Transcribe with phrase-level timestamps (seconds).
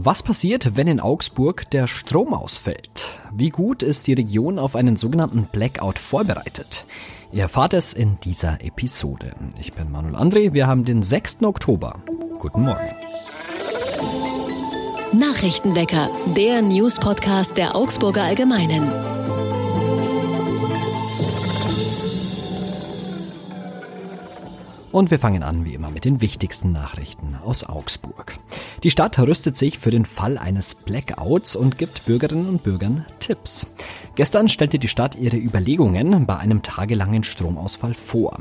[0.00, 3.18] Was passiert, wenn in Augsburg der Strom ausfällt?
[3.32, 6.86] Wie gut ist die Region auf einen sogenannten Blackout vorbereitet?
[7.32, 9.32] Ihr erfahrt es in dieser Episode.
[9.60, 11.42] Ich bin Manuel André, wir haben den 6.
[11.42, 11.96] Oktober.
[12.38, 12.94] Guten Morgen.
[15.12, 18.88] Nachrichtenwecker, der News-Podcast der Augsburger Allgemeinen.
[24.92, 28.38] Und wir fangen an wie immer mit den wichtigsten Nachrichten aus Augsburg.
[28.82, 33.66] Die Stadt rüstet sich für den Fall eines Blackouts und gibt Bürgerinnen und Bürgern Tipps.
[34.14, 38.38] Gestern stellte die Stadt ihre Überlegungen bei einem tagelangen Stromausfall vor.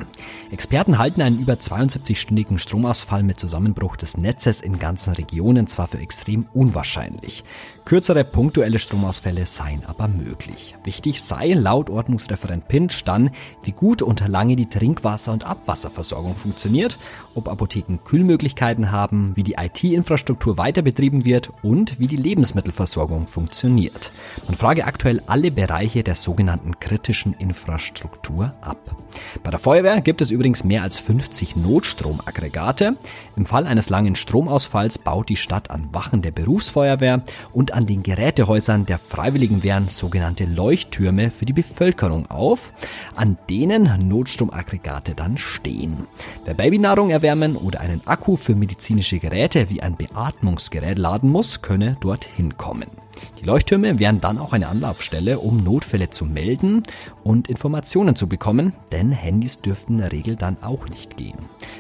[0.52, 6.00] Experten halten einen über 72-stündigen Stromausfall mit Zusammenbruch des Netzes in ganzen Regionen zwar für
[6.00, 7.44] extrem unwahrscheinlich.
[7.86, 10.76] Kürzere punktuelle Stromausfälle seien aber möglich.
[10.84, 13.30] Wichtig sei laut Ordnungsreferent Pinch dann,
[13.64, 16.98] wie gut und lange die Trinkwasser- und Abwasserversorgung funktioniert,
[17.36, 24.12] ob Apotheken Kühlmöglichkeiten haben, wie die IT-Infrastruktur weiter betrieben wird und wie die Lebensmittelversorgung funktioniert.
[24.46, 28.96] Man frage aktuell alle Bereiche der sogenannten kritischen Infrastruktur ab.
[29.44, 32.98] Bei der Feuerwehr gibt es übrigens mehr als 50 Notstromaggregate.
[33.36, 38.04] Im Fall eines langen Stromausfalls baut die Stadt an Wachen der Berufsfeuerwehr und an den
[38.04, 42.74] Gerätehäusern der Freiwilligenwehren sogenannte Leuchttürme für die Bevölkerung auf,
[43.16, 46.08] an denen Notstromaggregate dann stehen.
[46.46, 51.96] Wer Babynahrung erwärmen oder einen Akku für medizinische Geräte wie ein Beatmungsgerät laden muss, könne
[52.02, 52.92] dorthin kommen.
[53.40, 56.84] Die Leuchttürme wären dann auch eine Anlaufstelle, um Notfälle zu melden
[57.24, 61.38] und Informationen zu bekommen, denn Handys dürften in der Regel dann auch nicht gehen.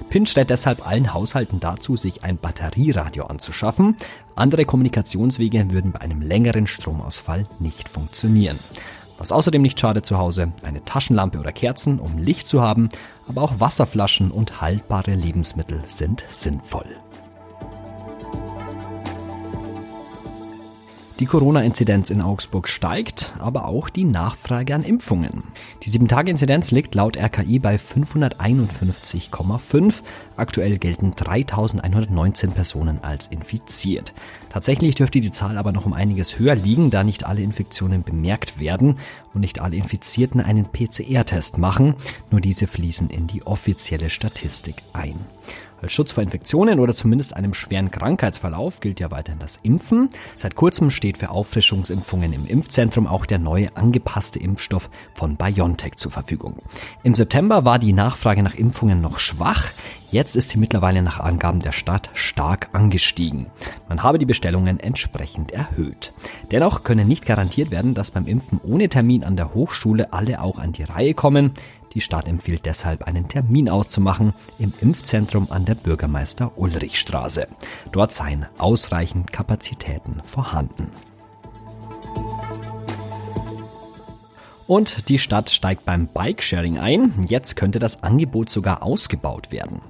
[0.09, 3.97] Pinch rät deshalb allen Haushalten dazu, sich ein Batterieradio anzuschaffen.
[4.35, 8.57] Andere Kommunikationswege würden bei einem längeren Stromausfall nicht funktionieren.
[9.17, 12.89] Was außerdem nicht schadet zu Hause, eine Taschenlampe oder Kerzen, um Licht zu haben,
[13.27, 16.85] aber auch Wasserflaschen und haltbare Lebensmittel sind sinnvoll.
[21.19, 25.45] Die Corona-Inzidenz in Augsburg steigt, aber auch die Nachfrage an Impfungen.
[25.81, 30.03] Die 7-Tage-Inzidenz liegt laut RKI bei 551,5.
[30.35, 34.13] Aktuell gelten 3119 Personen als infiziert.
[34.49, 38.59] Tatsächlich dürfte die Zahl aber noch um einiges höher liegen, da nicht alle Infektionen bemerkt
[38.59, 38.99] werden
[39.37, 41.93] und nicht alle Infizierten einen PCR-Test machen.
[42.31, 45.15] Nur diese fließen in die offizielle Statistik ein.
[45.79, 50.09] Als Schutz vor Infektionen oder zumindest einem schweren Krankheitsverlauf gilt ja weiterhin das Impfen.
[50.33, 56.09] Seit kurzem steht für Auffrischungsimpfungen im Impfzentrum auch der neue angepasste Impfstoff von BioNTech zur
[56.09, 56.55] Verfügung.
[57.03, 59.69] Im September war die Nachfrage nach Impfungen noch schwach.
[60.09, 63.47] Jetzt ist sie mittlerweile nach Angaben der Stadt stark angestiegen.
[63.89, 66.13] Man habe die Bestellungen entsprechend erhöht.
[66.51, 70.59] Dennoch könne nicht garantiert werden, dass beim Impfen ohne Termin an der Hochschule alle auch
[70.59, 71.51] an die Reihe kommen.
[71.93, 77.47] Die Stadt empfiehlt deshalb, einen Termin auszumachen im Impfzentrum an der Bürgermeister-Ulrich-Straße.
[77.91, 80.89] Dort seien ausreichend Kapazitäten vorhanden.
[84.67, 87.13] Und die Stadt steigt beim Bikesharing ein.
[87.27, 89.81] Jetzt könnte das Angebot sogar ausgebaut werden.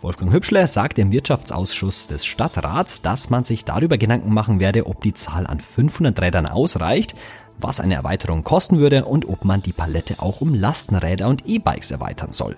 [0.00, 5.00] Wolfgang Hübschler sagt im Wirtschaftsausschuss des Stadtrats, dass man sich darüber Gedanken machen werde, ob
[5.02, 7.16] die Zahl an 500 Rädern ausreicht,
[7.60, 11.90] was eine Erweiterung kosten würde und ob man die Palette auch um Lastenräder und E-Bikes
[11.90, 12.56] erweitern soll.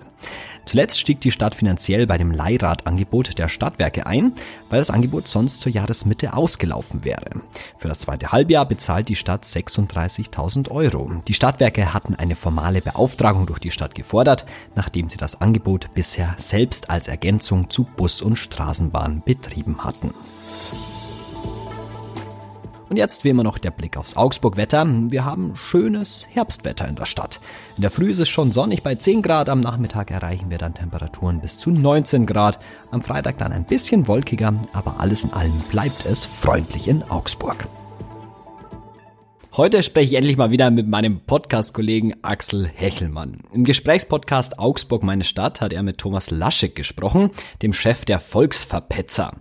[0.65, 4.33] Zuletzt stieg die Stadt finanziell bei dem Leihradangebot der Stadtwerke ein,
[4.69, 7.41] weil das Angebot sonst zur Jahresmitte ausgelaufen wäre.
[7.77, 11.11] Für das zweite Halbjahr bezahlt die Stadt 36.000 Euro.
[11.27, 14.45] Die Stadtwerke hatten eine formale Beauftragung durch die Stadt gefordert,
[14.75, 20.13] nachdem sie das Angebot bisher selbst als Ergänzung zu Bus und Straßenbahn betrieben hatten.
[22.91, 24.85] Und jetzt wie immer noch der Blick aufs Augsburg-Wetter.
[25.09, 27.39] Wir haben schönes Herbstwetter in der Stadt.
[27.77, 30.73] In der Früh ist es schon sonnig bei 10 Grad, am Nachmittag erreichen wir dann
[30.73, 32.59] Temperaturen bis zu 19 Grad.
[32.91, 37.65] Am Freitag dann ein bisschen wolkiger, aber alles in allem bleibt es freundlich in Augsburg.
[39.55, 43.37] Heute spreche ich endlich mal wieder mit meinem Podcast-Kollegen Axel Hechelmann.
[43.53, 47.31] Im Gesprächspodcast Augsburg meine Stadt hat er mit Thomas Laschek gesprochen,
[47.61, 49.31] dem Chef der Volksverpetzer.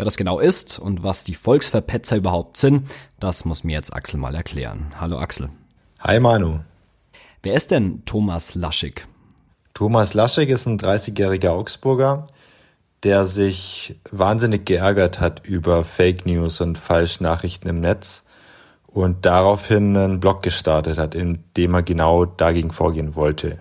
[0.00, 4.18] Wer das genau ist und was die Volksverpetzer überhaupt sind, das muss mir jetzt Axel
[4.18, 4.94] mal erklären.
[4.98, 5.50] Hallo Axel.
[5.98, 6.60] Hi Manu.
[7.42, 9.06] Wer ist denn Thomas Laschig?
[9.74, 12.26] Thomas Laschig ist ein 30-jähriger Augsburger,
[13.02, 18.22] der sich wahnsinnig geärgert hat über Fake News und Falschnachrichten im Netz
[18.86, 23.58] und daraufhin einen Blog gestartet hat, in dem er genau dagegen vorgehen wollte.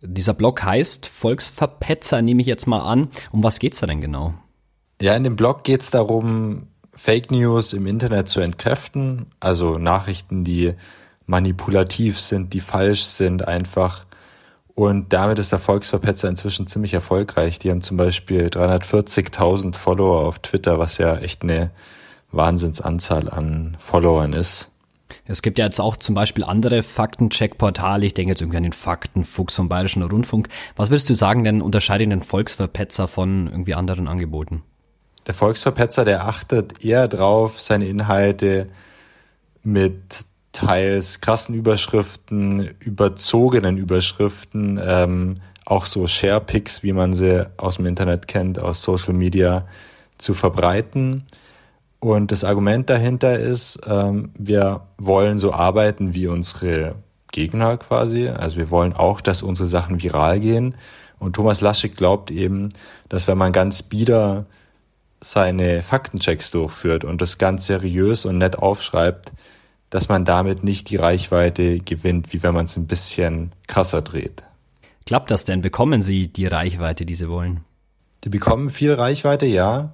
[0.00, 3.08] Dieser Blog heißt Volksverpetzer, nehme ich jetzt mal an.
[3.32, 4.34] Um was geht's da denn genau?
[5.02, 10.44] Ja, in dem Blog geht es darum, Fake News im Internet zu entkräften, also Nachrichten,
[10.44, 10.74] die
[11.26, 14.04] manipulativ sind, die falsch sind einfach.
[14.76, 17.58] Und damit ist der Volksverpetzer inzwischen ziemlich erfolgreich.
[17.58, 21.72] Die haben zum Beispiel 340.000 Follower auf Twitter, was ja echt eine
[22.30, 24.70] Wahnsinnsanzahl an Followern ist.
[25.26, 28.06] Es gibt ja jetzt auch zum Beispiel andere Faktencheck-Portale.
[28.06, 30.48] Ich denke jetzt irgendwie an den Faktenfuchs vom Bayerischen Rundfunk.
[30.76, 34.62] Was würdest du sagen, denn unterscheidet den Volksverpetzer von irgendwie anderen Angeboten?
[35.26, 38.68] Der Volksverpetzer, der achtet eher drauf, seine Inhalte
[39.62, 47.86] mit teils krassen Überschriften, überzogenen Überschriften, ähm, auch so Sharepics, wie man sie aus dem
[47.86, 49.66] Internet kennt, aus Social Media,
[50.18, 51.24] zu verbreiten.
[51.98, 56.96] Und das Argument dahinter ist, ähm, wir wollen so arbeiten wie unsere
[57.30, 58.28] Gegner quasi.
[58.28, 60.74] Also wir wollen auch, dass unsere Sachen viral gehen.
[61.18, 62.70] Und Thomas Laschig glaubt eben,
[63.08, 64.46] dass wenn man ganz bieder
[65.22, 69.32] seine Faktenchecks durchführt und das ganz seriös und nett aufschreibt,
[69.88, 74.42] dass man damit nicht die Reichweite gewinnt, wie wenn man es ein bisschen krasser dreht.
[75.06, 75.62] Klappt das denn?
[75.62, 77.60] Bekommen Sie die Reichweite, die Sie wollen?
[78.24, 79.92] Die bekommen viel Reichweite, ja.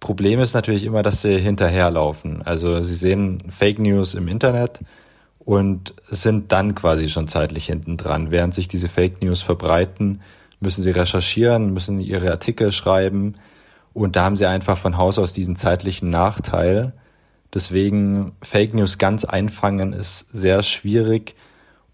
[0.00, 2.42] Problem ist natürlich immer, dass sie hinterherlaufen.
[2.42, 4.80] Also sie sehen Fake News im Internet
[5.38, 8.30] und sind dann quasi schon zeitlich hinten dran.
[8.30, 10.20] Während sich diese Fake News verbreiten,
[10.60, 13.36] müssen sie recherchieren, müssen ihre Artikel schreiben
[13.98, 16.92] und da haben sie einfach von Haus aus diesen zeitlichen Nachteil.
[17.52, 21.34] Deswegen Fake News ganz einfangen ist sehr schwierig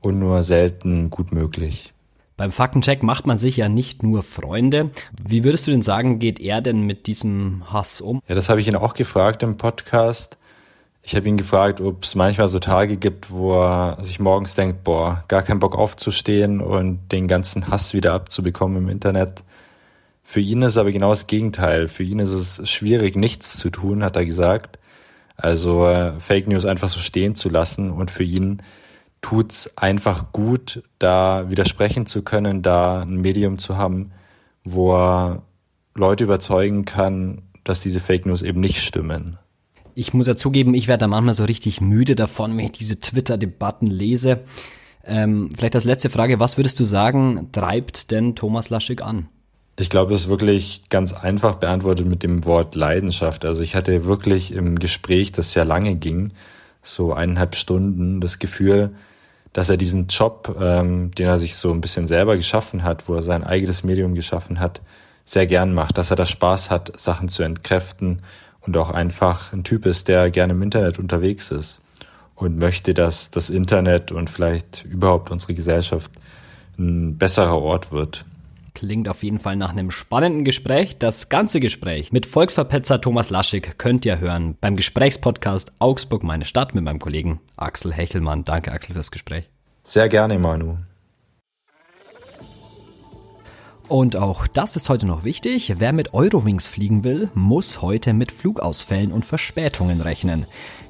[0.01, 1.95] und nur selten gut möglich.
[2.37, 4.91] Beim Faktencheck macht man sich ja nicht nur Freunde.
[5.25, 8.21] Wie würdest du denn sagen, geht er denn mit diesem Hass um?
[8.29, 10.37] Ja, das habe ich ihn auch gefragt im Podcast.
[11.03, 14.85] Ich habe ihn gefragt, ob es manchmal so Tage gibt, wo er sich morgens denkt,
[14.85, 19.45] boah, gar keinen Bock aufzustehen und den ganzen Hass wieder abzubekommen im Internet.
[20.26, 21.87] Für ihn ist aber genau das Gegenteil.
[21.87, 24.79] Für ihn ist es schwierig, nichts zu tun, hat er gesagt.
[25.37, 28.62] Also äh, Fake News einfach so stehen zu lassen und für ihn
[29.21, 34.12] tut's einfach gut, da widersprechen zu können, da ein Medium zu haben,
[34.65, 35.43] wo er
[35.94, 39.38] Leute überzeugen kann, dass diese Fake News eben nicht stimmen.
[39.94, 43.00] Ich muss ja zugeben, ich werde da manchmal so richtig müde davon, wenn ich diese
[43.00, 44.41] Twitter-Debatten lese.
[45.05, 49.29] Ähm, vielleicht als letzte Frage, was würdest du sagen, treibt denn Thomas Laschig an?
[49.76, 53.44] Ich glaube, es ist wirklich ganz einfach beantwortet mit dem Wort Leidenschaft.
[53.44, 56.31] Also ich hatte wirklich im Gespräch, das sehr lange ging,
[56.82, 58.94] so eineinhalb Stunden, das Gefühl,
[59.53, 63.15] dass er diesen Job, ähm, den er sich so ein bisschen selber geschaffen hat, wo
[63.15, 64.81] er sein eigenes Medium geschaffen hat,
[65.25, 68.23] sehr gern macht, dass er da Spaß hat, Sachen zu entkräften
[68.61, 71.81] und auch einfach ein Typ ist, der gerne im Internet unterwegs ist
[72.35, 76.12] und möchte, dass das Internet und vielleicht überhaupt unsere Gesellschaft
[76.79, 78.25] ein besserer Ort wird.
[78.75, 80.99] Klingt auf jeden Fall nach einem spannenden Gespräch.
[80.99, 86.75] Das ganze Gespräch mit Volksverpetzer Thomas Laschig könnt ihr hören beim Gesprächspodcast Augsburg, meine Stadt
[86.75, 88.44] mit meinem Kollegen Axel Hechelmann.
[88.44, 89.49] Danke Axel fürs Gespräch.
[89.85, 90.79] Sehr gerne, Manu.
[93.89, 95.75] Und auch das ist heute noch wichtig.
[95.77, 100.47] Wer mit Eurowings fliegen will, muss heute mit Flugausfällen und Verspätungen rechnen.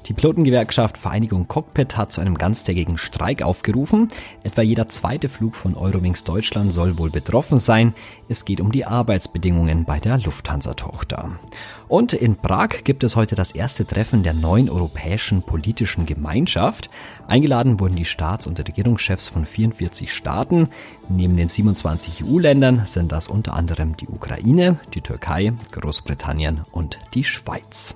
[0.07, 4.11] Die Pilotengewerkschaft Vereinigung Cockpit hat zu einem ganztägigen Streik aufgerufen.
[4.43, 7.95] Etwa jeder zweite Flug von Eurowings Deutschland soll wohl betroffen sein.
[8.29, 11.39] Es geht um die Arbeitsbedingungen bei der Lufthansa-Tochter.
[11.87, 16.91] Und in Prag gibt es heute das erste Treffen der neuen europäischen politischen Gemeinschaft.
[17.27, 20.69] Eingeladen wurden die Staats- und Regierungschefs von 44 Staaten.
[21.09, 27.23] Neben den 27 EU-Ländern sind das unter anderem die Ukraine, die Türkei, Großbritannien und die
[27.23, 27.95] Schweiz.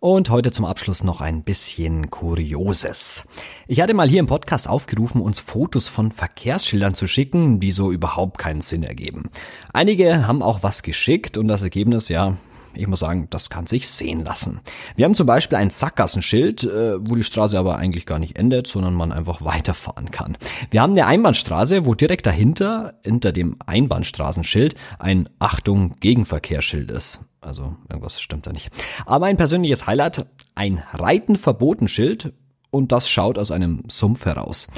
[0.00, 3.24] Und heute zum Abschluss noch ein bisschen Kurioses.
[3.68, 7.92] Ich hatte mal hier im Podcast aufgerufen, uns Fotos von Verkehrsschildern zu schicken, die so
[7.92, 9.30] überhaupt keinen Sinn ergeben.
[9.72, 12.36] Einige haben auch was geschickt und das Ergebnis, ja,
[12.74, 14.60] ich muss sagen, das kann sich sehen lassen.
[14.96, 18.66] Wir haben zum Beispiel ein Sackgassenschild, äh, wo die Straße aber eigentlich gar nicht endet,
[18.66, 20.36] sondern man einfach weiterfahren kann.
[20.70, 27.20] Wir haben eine Einbahnstraße, wo direkt dahinter, hinter dem Einbahnstraßenschild, ein Achtung Gegenverkehrsschild ist.
[27.40, 28.70] Also irgendwas stimmt da nicht.
[29.04, 32.32] Aber ein persönliches Highlight, ein Reiten-Verbotenschild
[32.70, 34.68] und das schaut aus einem Sumpf heraus.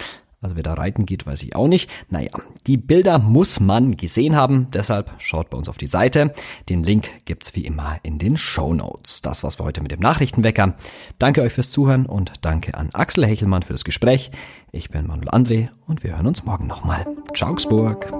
[0.45, 1.89] Also wer da reiten geht, weiß ich auch nicht.
[2.11, 2.33] Naja,
[2.67, 6.35] die Bilder muss man gesehen haben, deshalb schaut bei uns auf die Seite.
[6.69, 9.23] Den Link gibt's wie immer in den Show Notes.
[9.23, 10.75] Das war's für heute mit dem Nachrichtenwecker.
[11.19, 14.31] Danke euch fürs Zuhören und danke an Axel Hechelmann für das Gespräch.
[14.71, 17.07] Ich bin Manuel André und wir hören uns morgen nochmal.
[17.35, 18.13] Ciao, Augsburg.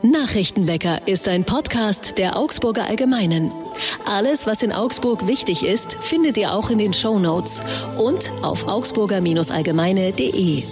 [0.00, 3.52] Nachrichtenwecker ist ein Podcast der Augsburger Allgemeinen.
[4.06, 7.60] Alles, was in Augsburg wichtig ist, findet ihr auch in den Show Notes
[7.98, 10.62] und auf augsburger-allgemeine.de.